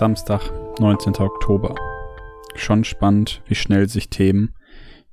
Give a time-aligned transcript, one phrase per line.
[0.00, 0.50] Samstag,
[0.80, 1.16] 19.
[1.16, 1.74] Oktober.
[2.54, 4.54] Schon spannend, wie schnell sich Themen,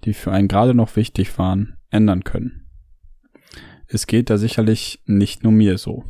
[0.05, 2.69] die für einen gerade noch wichtig waren, ändern können.
[3.87, 6.05] Es geht da sicherlich nicht nur mir so.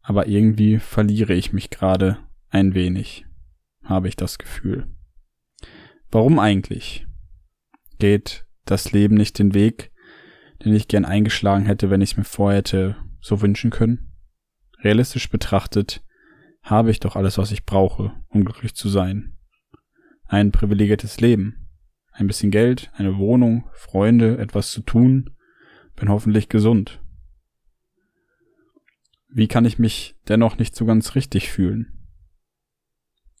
[0.00, 2.16] Aber irgendwie verliere ich mich gerade
[2.48, 3.26] ein wenig,
[3.84, 4.86] habe ich das Gefühl.
[6.10, 7.06] Warum eigentlich?
[7.98, 9.92] Geht das Leben nicht den Weg,
[10.64, 14.10] den ich gern eingeschlagen hätte, wenn ich es mir vorher hätte so wünschen können?
[14.82, 16.02] Realistisch betrachtet
[16.70, 19.36] habe ich doch alles, was ich brauche, um glücklich zu sein.
[20.24, 21.68] Ein privilegiertes Leben,
[22.12, 25.30] ein bisschen Geld, eine Wohnung, Freunde, etwas zu tun,
[25.96, 27.00] bin hoffentlich gesund.
[29.30, 32.08] Wie kann ich mich dennoch nicht so ganz richtig fühlen?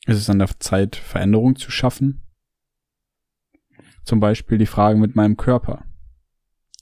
[0.06, 2.22] Ist es an der Zeit, Veränderung zu schaffen?
[4.04, 5.84] Zum Beispiel die Frage mit meinem Körper.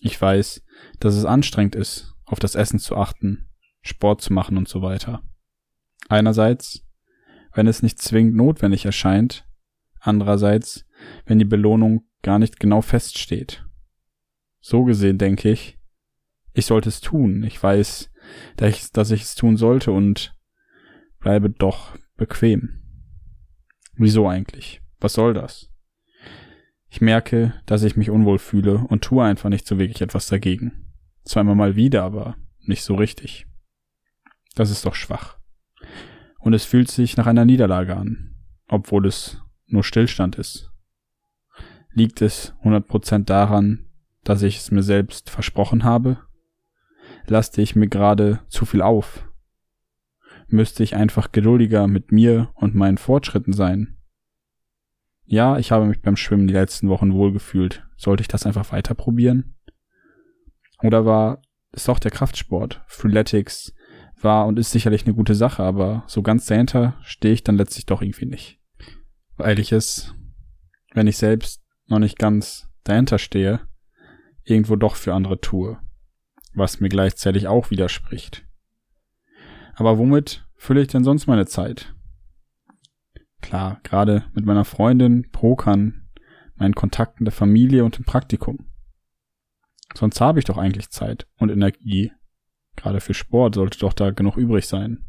[0.01, 0.63] Ich weiß,
[1.01, 3.49] dass es anstrengend ist, auf das Essen zu achten,
[3.83, 5.23] Sport zu machen und so weiter.
[6.09, 6.85] Einerseits,
[7.53, 9.47] wenn es nicht zwingend notwendig erscheint,
[10.01, 10.85] andererseits,
[11.25, 13.65] wenn die Belohnung gar nicht genau feststeht.
[14.61, 15.79] So gesehen denke ich,
[16.53, 17.43] ich sollte es tun.
[17.45, 18.11] Ich weiß,
[18.57, 20.35] dass ich, es tun sollte und
[21.19, 22.83] bleibe doch bequem.
[23.95, 24.81] Wieso eigentlich?
[24.99, 25.71] Was soll das?
[26.89, 30.93] Ich merke, dass ich mich unwohl fühle und tue einfach nicht so wirklich etwas dagegen.
[31.25, 33.47] Zweimal mal wieder, aber nicht so richtig.
[34.55, 35.37] Das ist doch schwach
[36.47, 38.37] und es fühlt sich nach einer Niederlage an,
[38.69, 40.71] obwohl es nur Stillstand ist.
[41.91, 43.87] Liegt es 100% daran,
[44.23, 46.19] dass ich es mir selbst versprochen habe?
[47.27, 49.29] Laste ich mir gerade zu viel auf?
[50.47, 53.97] Müsste ich einfach geduldiger mit mir und meinen Fortschritten sein?
[55.25, 57.85] Ja, ich habe mich beim Schwimmen die letzten Wochen wohlgefühlt.
[57.97, 59.57] Sollte ich das einfach weiter probieren?
[60.81, 61.43] Oder war
[61.73, 63.75] es doch der Kraftsport, Freeletics,
[64.23, 67.87] war und ist sicherlich eine gute Sache, aber so ganz dahinter stehe ich dann letztlich
[67.87, 68.59] doch irgendwie nicht.
[69.37, 70.15] Weil ich es,
[70.93, 73.61] wenn ich selbst noch nicht ganz dahinter stehe,
[74.45, 75.79] irgendwo doch für andere tue,
[76.55, 78.47] was mir gleichzeitig auch widerspricht.
[79.75, 81.95] Aber womit fülle ich denn sonst meine Zeit?
[83.43, 86.09] Klar, gerade mit meiner Freundin, Pokern,
[86.57, 88.71] meinen Kontakten der Familie und dem Praktikum.
[89.95, 92.13] Sonst habe ich doch eigentlich Zeit und Energie
[92.77, 95.05] Gerade für Sport sollte doch da genug übrig sein.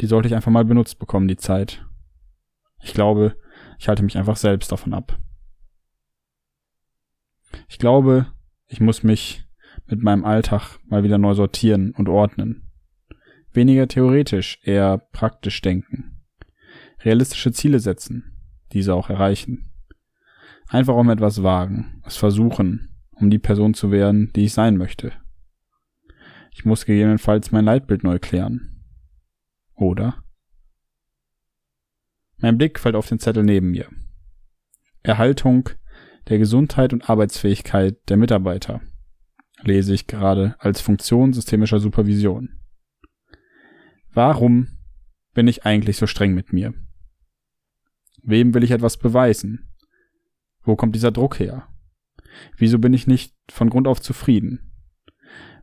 [0.00, 1.86] Die sollte ich einfach mal benutzt bekommen, die Zeit.
[2.82, 3.36] Ich glaube,
[3.78, 5.18] ich halte mich einfach selbst davon ab.
[7.68, 8.26] Ich glaube,
[8.66, 9.44] ich muss mich
[9.86, 12.70] mit meinem Alltag mal wieder neu sortieren und ordnen.
[13.52, 16.22] Weniger theoretisch, eher praktisch denken.
[17.00, 18.36] Realistische Ziele setzen,
[18.72, 19.70] diese auch erreichen.
[20.68, 25.12] Einfach um etwas wagen, es versuchen, um die Person zu werden, die ich sein möchte.
[26.54, 28.84] Ich muss gegebenenfalls mein Leitbild neu klären.
[29.74, 30.22] Oder?
[32.38, 33.88] Mein Blick fällt auf den Zettel neben mir.
[35.02, 35.70] Erhaltung
[36.28, 38.80] der Gesundheit und Arbeitsfähigkeit der Mitarbeiter
[39.62, 42.60] lese ich gerade als Funktion systemischer Supervision.
[44.12, 44.78] Warum
[45.34, 46.74] bin ich eigentlich so streng mit mir?
[48.22, 49.68] Wem will ich etwas beweisen?
[50.62, 51.68] Wo kommt dieser Druck her?
[52.56, 54.71] Wieso bin ich nicht von Grund auf zufrieden?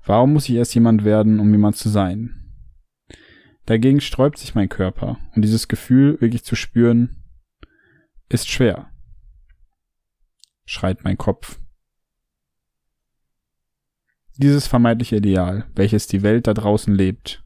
[0.04, 2.40] Warum muss ich erst jemand werden, um jemand zu sein?
[3.66, 7.24] Dagegen sträubt sich mein Körper und dieses Gefühl wirklich zu spüren,
[8.28, 8.92] ist schwer.
[10.66, 11.60] Schreit mein Kopf.
[14.38, 17.44] Dieses vermeintliche Ideal, welches die Welt da draußen lebt,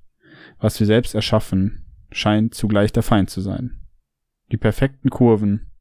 [0.59, 3.81] was wir selbst erschaffen, scheint zugleich der Feind zu sein.
[4.51, 5.71] Die perfekten Kurven,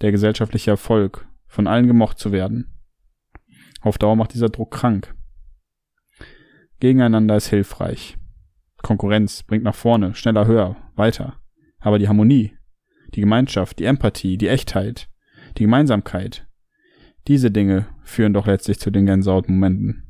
[0.00, 2.72] der gesellschaftliche Erfolg, von allen gemocht zu werden.
[3.80, 5.14] Auf Dauer macht dieser Druck krank.
[6.80, 8.16] Gegeneinander ist hilfreich.
[8.82, 11.40] Konkurrenz bringt nach vorne, schneller, höher, weiter.
[11.80, 12.52] Aber die Harmonie,
[13.14, 15.08] die Gemeinschaft, die Empathie, die Echtheit,
[15.56, 16.46] die Gemeinsamkeit,
[17.26, 20.04] diese Dinge führen doch letztlich zu den Gänsehautmomenten.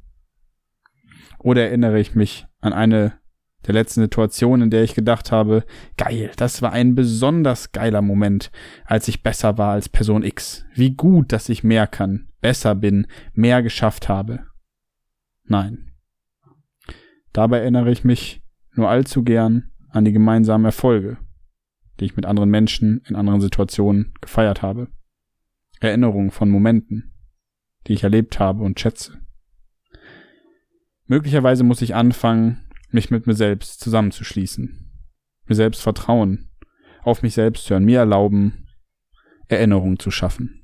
[1.39, 3.19] Oder erinnere ich mich an eine
[3.67, 5.65] der letzten Situationen, in der ich gedacht habe,
[5.97, 8.51] geil, das war ein besonders geiler Moment,
[8.85, 10.65] als ich besser war als Person X.
[10.75, 14.41] Wie gut, dass ich mehr kann, besser bin, mehr geschafft habe.
[15.45, 15.88] Nein,
[17.39, 18.43] Dabei erinnere ich mich
[18.75, 21.19] nur allzu gern an die gemeinsamen Erfolge,
[22.01, 24.89] die ich mit anderen Menschen in anderen Situationen gefeiert habe.
[25.79, 27.15] Erinnerungen von Momenten,
[27.87, 29.21] die ich erlebt habe und schätze.
[31.07, 34.91] Möglicherweise muss ich anfangen, mich mit mir selbst zusammenzuschließen,
[35.47, 36.51] mir selbst vertrauen,
[37.05, 38.67] auf mich selbst hören, mir erlauben,
[39.47, 40.58] Erinnerungen zu schaffen.